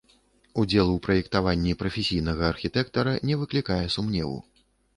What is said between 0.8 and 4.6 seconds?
у праектаванні прафесійнага архітэктара не выклікае сумневу.